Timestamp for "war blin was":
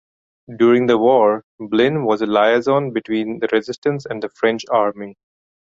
0.97-2.23